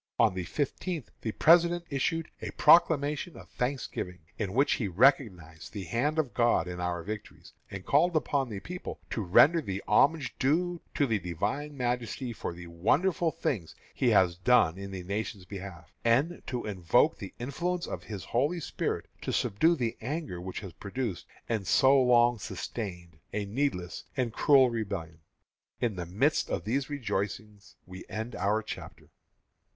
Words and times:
On 0.17 0.33
the 0.33 0.45
fifteenth 0.45 1.11
the 1.21 1.31
President 1.31 1.85
issued 1.91 2.31
a 2.41 2.49
proclamation 2.53 3.37
of 3.37 3.47
Thanksgiving, 3.49 4.17
in 4.35 4.53
which 4.53 4.71
he 4.73 4.87
recognized 4.87 5.73
the 5.73 5.83
hand 5.83 6.17
of 6.17 6.33
God 6.33 6.67
in 6.67 6.79
our 6.79 7.03
victories, 7.03 7.53
and 7.69 7.85
called 7.85 8.15
upon 8.15 8.49
the 8.49 8.59
people 8.59 8.99
to 9.11 9.21
"render 9.21 9.61
the 9.61 9.83
homage 9.87 10.33
due 10.39 10.81
to 10.95 11.05
the 11.05 11.19
Divine 11.19 11.77
Majesty 11.77 12.33
for 12.33 12.51
the 12.51 12.65
wonderful 12.65 13.29
things 13.29 13.75
He 13.93 14.09
has 14.09 14.35
done 14.37 14.75
in 14.75 14.89
the 14.89 15.03
nation's 15.03 15.45
behalf, 15.45 15.91
and 16.03 16.41
to 16.47 16.65
invoke 16.65 17.19
the 17.19 17.35
influence 17.37 17.85
of 17.85 18.01
His 18.01 18.23
Holy 18.23 18.59
Spirit 18.59 19.05
to 19.21 19.31
subdue 19.31 19.75
the 19.75 19.97
anger 20.01 20.41
which 20.41 20.61
has 20.61 20.73
produced, 20.73 21.27
and 21.47 21.67
so 21.67 22.01
long 22.01 22.39
sustained, 22.39 23.19
a 23.33 23.45
needless 23.45 24.05
and 24.17 24.33
cruel 24.33 24.71
rebellion." 24.71 25.19
In 25.79 25.95
the 25.95 26.07
midst 26.07 26.49
of 26.49 26.63
these 26.63 26.89
rejoicings 26.89 27.75
we 27.85 28.03
end 28.09 28.35
our 28.35 28.63
chapter. 28.63 29.11